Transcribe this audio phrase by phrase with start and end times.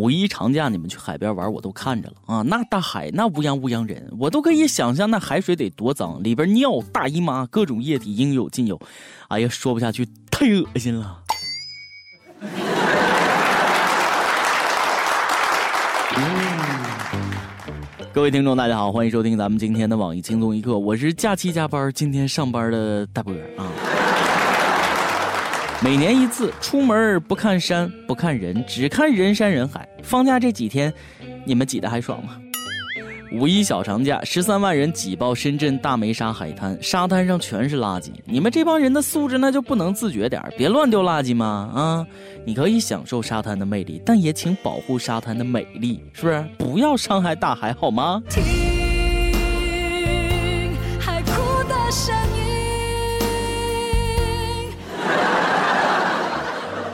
[0.00, 2.40] 五一长假你们去海边玩，我都看着了啊！
[2.40, 8.80] 那大海那乌泱乌泱人，我都可以想象那海水得多脏，里边尿、大姨妈、各种液体应有尽有。
[9.28, 11.18] 哎呀，说不下去，太恶心了。
[18.14, 23.68] 各位听众，大家好，欢迎收听咱们今天的网易轻松一刻，我是假期加班，今天上班的大波啊。
[25.82, 29.88] 每年一次，出门不看山，不看人，只看人山人海。
[30.02, 30.92] 放假这几天，
[31.46, 32.36] 你们挤得还爽吗？
[33.32, 38.10] 五一小长假，十三万人挤爆深圳大梅沙海滩，沙滩上全是垃圾。
[38.26, 41.70] 你们这帮人的素质那就不能自觉点别乱丢垃圾吗？
[41.74, 42.06] 啊，
[42.44, 46.44] 你可以享受沙滩的魅力，但也请保护沙滩的美丽，是不是？
[46.58, 48.22] 不要伤害大海，好吗？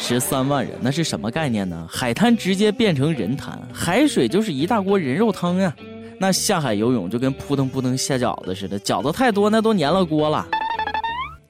[0.00, 1.86] 十三万人，那是什么概念呢？
[1.88, 5.72] 海滩直接变成人滩，海水就是一大锅人肉汤呀。
[6.18, 10.44] 那下海游泳就跟扑腾扑腾下饺子似的，饺子太多那都粘了锅了。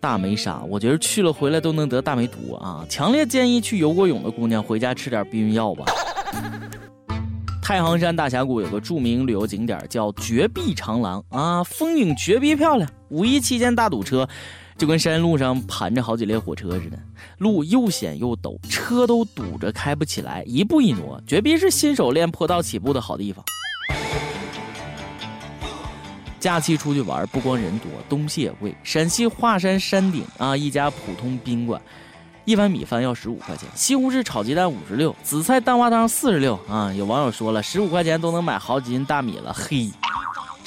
[0.00, 2.84] 大梅沙，我觉得去了回来都能得大梅毒啊！
[2.88, 5.84] 强烈建议去游过泳的姑娘回家吃点避孕药吧。
[7.62, 12.90] 太行山大峡谷有个著名旅游景点叫绝壁长廊啊，风景绝逼漂亮。
[13.10, 14.28] 五一期间大堵车。
[14.80, 16.98] 就跟山路上盘着好几列火车似的，
[17.36, 23.44] 路又险又陡，车都堵着开不起来，一步一挪，绝逼是新手练坡道起步的好地方。
[26.38, 28.74] 假期出去玩，不光人多，东西也贵。
[28.82, 31.78] 陕西华山山顶啊，一家普通宾馆，
[32.46, 36.90] 一碗米饭要十五块钱，西红柿炒鸡蛋五十六，紫菜蛋花汤四十六啊。
[36.94, 39.90] 有网友说了，十五块钱都能买好几斤大米了，嘿。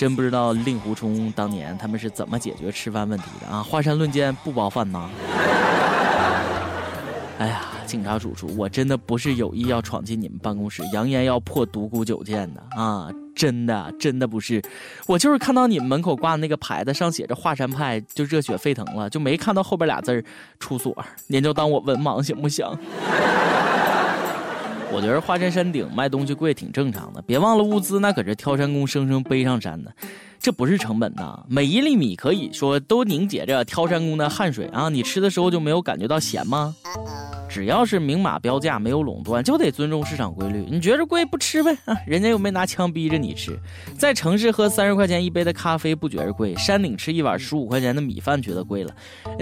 [0.03, 3.63] 真不知道令狐冲当年他们是怎么解决吃饭问题的啊！
[3.63, 5.09] 华山论剑不包饭呐！
[7.39, 13.09] 哎呀，警察叔叔，我真的不是有意要闯进你们办公室，扬言要破独孤九剑的啊！
[13.33, 14.61] 真的，真的不是，
[15.07, 20.21] 我就是看到你们门口挂的那个牌子上写着华山派，就热血沸腾了，就没看到后边俩字儿
[20.59, 20.93] 出所。
[21.27, 22.67] 您就当我文盲行不行？
[24.93, 29.91] 我觉得华山山顶卖东西贵挺正常的，别忘了物资那可是挑山工生生背上山的，
[30.39, 31.43] 这不是成本呐。
[31.49, 34.89] 每一粒米可以说都凝结着挑山工的汗水啊！
[34.89, 36.75] 你吃的时候就没有感觉到咸吗？
[37.53, 40.65] 只要是明码标价，没有垄断，就得尊重市场规律。
[40.67, 41.95] 你觉着贵不吃呗啊？
[42.07, 43.55] 人家又没拿枪逼着你吃。
[43.95, 48.91] 在城市喝三十块钱一杯的咖啡不觉着贵，山顶吃一碗十五块钱的米饭觉得贵了。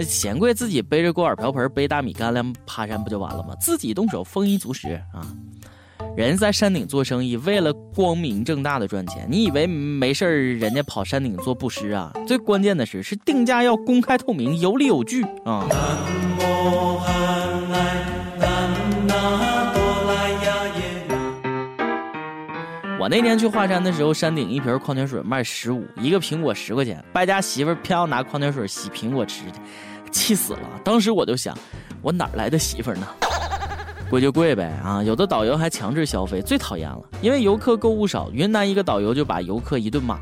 [0.00, 3.54] 嫌贵自己背着锅碗瓢盆背大米干粮爬山不就完了吗？
[3.58, 5.26] 自己动手丰衣足食啊！
[6.14, 10.58] 人在山顶做生意，为了光明正大的赚钱，你以为没事儿？
[10.58, 12.12] 人家跑山顶做布施啊？
[12.26, 15.66] 最关键的是，是定价要公开透明，有理有据啊！
[23.12, 29.42] 那年去华山的时候，山顶一瓶矿泉水卖十五，一个苹果十块钱，败家媳妇偏要拿矿泉水洗苹果吃，
[30.10, 30.60] 气死了！
[30.82, 31.54] 当时我就想，
[32.00, 33.06] 我哪来的媳妇呢？
[34.08, 35.02] 贵就贵呗啊！
[35.02, 38.30] 有的导游还强制消费，最讨厌了，因为游客购物少。
[38.32, 40.18] 云南一个导游就把游客一顿骂：“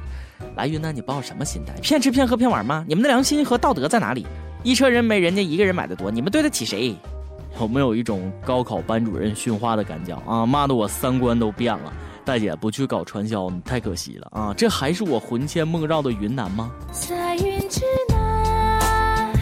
[0.59, 1.73] 来云南你抱什么心态？
[1.81, 2.85] 骗吃骗喝骗玩吗？
[2.89, 4.27] 你们的良心和道德在哪里？
[4.65, 6.97] 一车人没人家一个人买的多，你们对得起谁？”
[7.61, 10.45] 有没有一种高考班主任训话的感觉啊？
[10.45, 11.93] 骂的我三观都变了。
[12.31, 14.55] 大姐不去搞传销，你太可惜了啊！
[14.57, 16.71] 这还是我魂牵梦绕的云南吗？
[16.93, 19.33] 在云之南，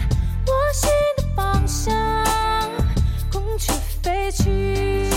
[0.47, 1.93] 我心的方向，
[3.31, 5.07] 空去飞去，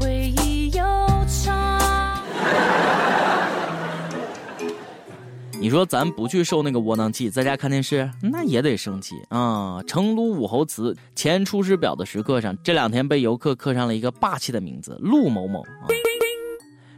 [0.00, 0.82] 回忆悠
[1.26, 2.24] 长。
[5.60, 9.82] 你说咱不去受那个窝囊气，在家看电视，那也得生气啊！
[9.86, 15.84] 成都武侯祠前出师表的石刻上，这两天被游客刻上了一个霸气的名字——陆某某啊。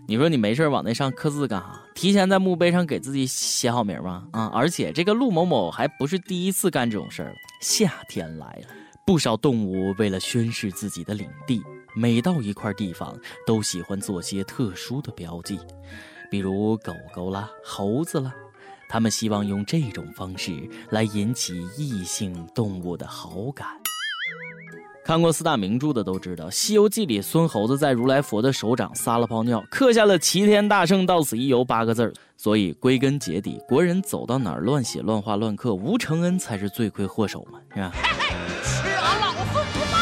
[0.06, 1.80] 你说你没事往那上刻字干啥？
[1.94, 4.28] 提前在墓碑上给自己写好名吗？
[4.32, 4.50] 啊！
[4.52, 7.36] 而且这个陆某某还不是第一次干这种事儿了。
[7.62, 8.74] 夏天来了，
[9.06, 11.62] 不少动物为了宣示自己的领地，
[11.94, 15.58] 每到一块地方都喜欢做些特殊的标记，
[16.30, 18.34] 比如狗狗啦、猴子啦，
[18.90, 20.52] 他们希望用这种方式
[20.90, 23.66] 来引起异性动物的好感。
[25.04, 32.10] 看过四大名著的都知道，《西游记》里孙猴子在如来佛的手掌撒了泡尿，刻下了“齐天大圣到此一游”八个字儿。
[32.38, 37.92] 所以归根结底，国人走到哪儿乱写乱画乱刻，吴承恩才是罪魁祸首嘛，是吧？
[38.62, 40.00] 吃俺老孙不放！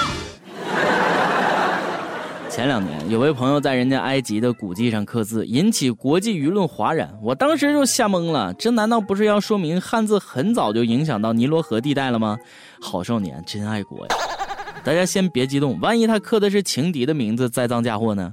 [2.49, 7.13] 前两年，有位朋友在人家埃及的古迹上刻字，引起国际舆论哗然。
[7.21, 12.39] 我当时就吓懵了，这难道不是要说明汉字很早就影响到尼罗河地带了吗？
[12.81, 14.15] 好少年真爱国呀！
[14.85, 18.33] 大家先别激动，万一他刻的是情敌的名字，栽赃嫁祸呢？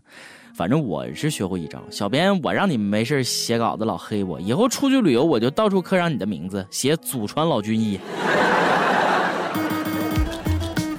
[0.55, 7.99] 反正我是学会一招，小编我让你们没事写稿子老黑我，以后出去旅游我就到处刻上你的名字，写祖传老军医。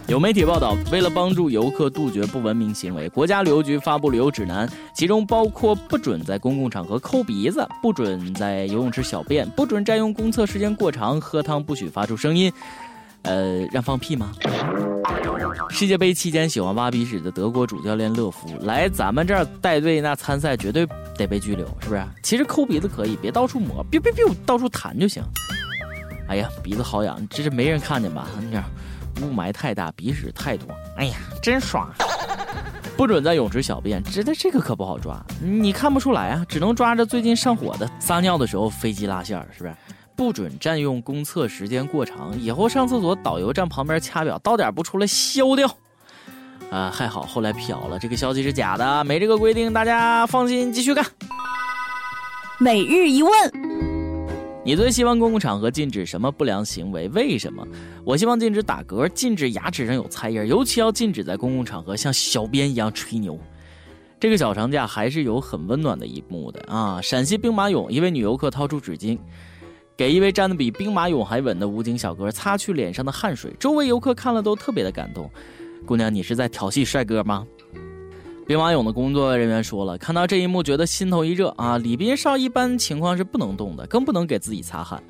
[0.07, 12.53] 有媒体报道，为了帮助游客杜绝不文明行为，国家旅游局发布旅游指南，其中包括不准在公共场合抠鼻子，不准在游泳池小便，不准占用公厕时间过长，喝汤不许发出声音。
[13.23, 14.33] 呃，让放屁吗？
[15.69, 20.87] 世界杯期间喜欢挖鼻屎的德国主教练勒夫来咱们这儿带队，那参赛绝对
[21.17, 22.05] 得被拘留，是不是？
[22.23, 25.23] 其实抠鼻子可以，别到处抹，别别别，到处弹就行。
[26.29, 28.27] 哎呀，鼻子好痒，这是没人看见吧？
[28.41, 28.65] 你看。
[29.23, 30.67] 雾霾太大，鼻屎太多，
[30.97, 31.91] 哎呀，真爽！
[32.97, 37.91] 不准在泳池小便，这这个可不好抓，你看不出来啊，只能抓着最近上火的。
[37.99, 39.75] 撒尿的时候飞机拉线是不是？
[40.21, 45.67] 不准占用公厕时间过长，以后上厕所导游站旁边掐表，到点不出来消掉。
[46.71, 51.03] 啊，还好后来辟谣了，这个消息是假的，没这个规定，大家放心继续干。
[52.59, 53.33] 每日一问。
[54.63, 57.09] 你最希望公共场合禁止什么不良行为？
[57.09, 57.67] 为什么？
[58.05, 63.41] 我希望禁止打嗝，禁止牙齿上有菜叶，尤其要禁止在公共场合像小编一样吹牛。
[64.21, 67.01] 这个小长假还是有很温暖的一幕的啊！
[67.03, 69.19] 陕西兵马俑一位女游客掏出纸巾，
[70.01, 75.31] 给一位站得比兵马俑还稳的武警小哥擦去脸上的汗水，周围游客看了都特别的感动。
[75.85, 77.47] 姑娘，你是在调戏帅哥吗？
[78.47, 81.77] 兵马俑的工作人员说了，看到这一幕，觉得心头一热啊！
[81.77, 85.03] 李斌少一般情况是不能动的，更不能给自己擦汗。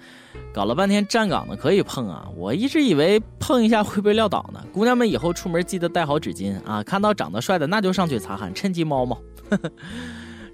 [0.52, 4.60] 搞了半天站岗的可以碰啊，我一直以为碰一下会被撂倒呢。
[4.72, 6.82] 姑娘们以后出门记得带好纸巾啊！
[6.82, 9.16] 看到长得帅的那就上去擦汗，趁机猫猫。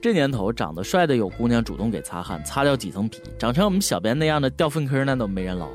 [0.01, 5.69] 这年头长得帅的有姑娘主动给擦汗，擦掉几层皮，长成我们小编那样的掉粪坑那都没人捞。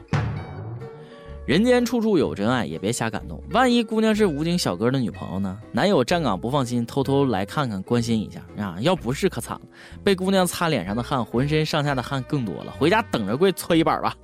[1.45, 3.41] 人间处处有真爱，也别瞎感动。
[3.50, 5.57] 万一姑娘是武警小哥的女朋友呢？
[5.71, 8.77] 男友站岗不放心，偷偷来看看，关心一下啊！
[8.79, 9.62] 要不是可惨了，
[10.03, 12.71] 被姑娘擦脸上的汗，浑身上下的汗更多了。
[12.79, 14.15] 回家等着跪搓衣板吧。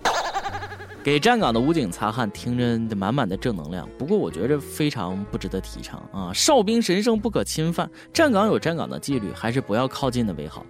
[1.08, 3.88] 给站岗的武警擦汗，听着满满的正能量。
[3.98, 6.34] 不过我觉着非常不值得提倡啊！
[6.34, 10.66] 哨兵神圣不可侵犯，站岗有站岗的纪律，还是不要靠近的为好。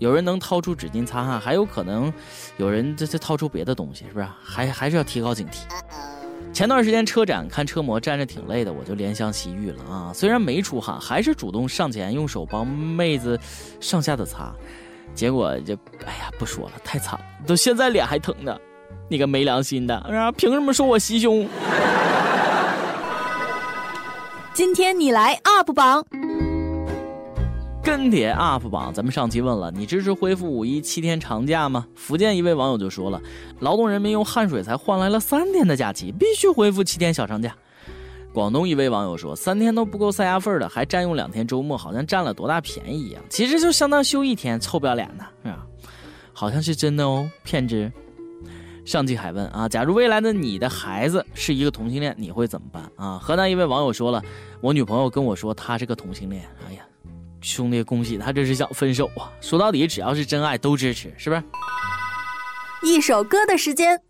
[0.00, 2.12] 有人能掏出纸巾擦汗，还有可能
[2.56, 4.26] 有人这这掏出别的东西，是不是？
[4.42, 5.60] 还还是要提高警惕。
[6.52, 10.12] 前段时间车展看车模站着挺累的，我就怜香惜玉了啊！
[10.12, 13.38] 虽然没出汗，还是主动上前用手帮妹子
[13.78, 14.52] 上下的擦，
[15.14, 18.58] 结果就哎呀不说了，太惨了，都现在脸还疼呢。
[19.08, 20.30] 你个没良心的啊！
[20.32, 21.48] 凭什么说我袭胸？
[24.52, 26.04] 今天你来 UP 榜。
[27.82, 31.86] 跟帖 UP 榜，咱们上期问了，你支持恢复五一七天长假吗？
[31.94, 33.18] 福建一位网友就说了，
[33.60, 37.54] 劳动人民用汗水才换来了三天的假期，必须恢复七天小长假。
[38.30, 43.22] 广东一位网友说，三天都不够塞牙缝的，还占用两天周末，好像占了多大便宜一样。
[43.30, 45.64] 其实就相当休一天，臭不要脸的是吧？
[46.34, 47.90] 好像是真的哦，骗子。
[48.88, 53.18] 上期还问啊，假如未来的你的孩子是一个同性恋，你会怎么办啊？
[53.18, 54.22] 河南一位网友说了，
[54.62, 56.80] 我女朋友跟我说她是个同性恋，哎呀。
[57.42, 59.30] 兄弟，恭喜他，这是想分手啊！
[59.42, 61.42] 说到底，只要是真爱都支持，是不是？
[62.82, 64.00] 一首歌的时间。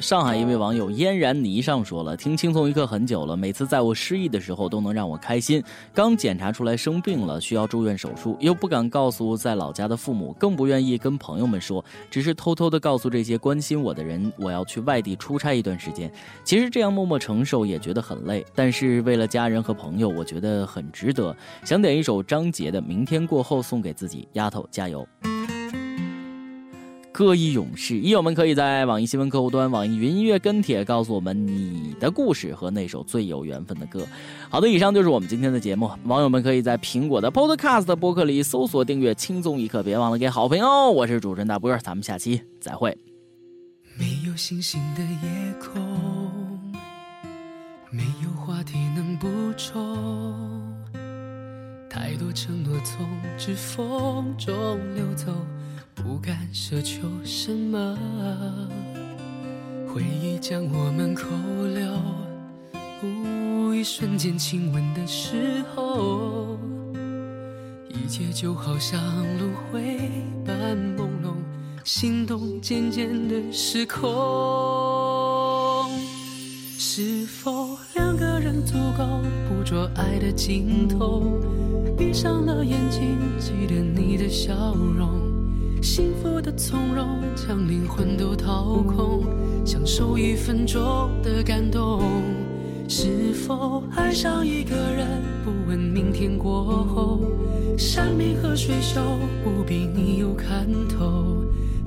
[0.00, 5.62] 上海一位网友嫣然霓裳说了：“听轻松一刻很久了，每次在我失意的时候都能让我开心。
[5.92, 16.10] 刚检查出来生病了，需要住院手术，又不敢告诉在老家的父母，更不愿意跟朋友们说，只是偷偷的告诉这些关心我的人，我要去外地出差一段时间。
[16.44, 21.36] 其实这样默默承受也觉得很累，但是为了家人和朋友，我觉得很值得。
[21.62, 25.06] 想点一首张杰的《明天过后》送给自己，丫头加油。”
[27.20, 34.06] 歌以勇士，益友们可以在网易新闻客户端、网易云音乐跟帖告诉我们你的故事和那首最有缘分的歌。
[34.48, 35.90] 好的，以上就是我们今天的节目。
[36.04, 40.90] 网友们可以在苹果的 Podcast 播客里搜索订阅“轻松一刻”，别忘了给好评哦。
[40.90, 42.96] 我是主持人大波，咱们下期再会。
[43.98, 45.78] 没有星星的夜空，
[47.90, 50.79] 没有话题能补充，
[52.00, 55.26] 太多承诺从指缝中流走。
[55.94, 57.94] 不敢奢求什么，
[59.86, 61.26] 回忆将我们扣
[61.74, 61.92] 留，
[63.74, 66.58] 一瞬间亲吻的时候，
[67.90, 68.98] 一切就好像
[69.36, 70.10] 轮回
[70.42, 71.34] 般朦胧，
[71.84, 74.00] 心动渐渐的失控。
[76.78, 77.69] 是否
[78.64, 79.04] 足够
[79.48, 81.40] 捕捉爱的尽头？
[81.96, 85.08] 闭上了眼睛，记得你的笑容。
[85.82, 89.24] 幸福的从容，将灵魂都掏空，
[89.64, 92.02] 享受一分钟的感动。
[92.88, 95.06] 是否爱上一个人，
[95.44, 97.20] 不问明天过后，
[97.78, 99.00] 山明和水秀，
[99.44, 101.44] 不必你有看透。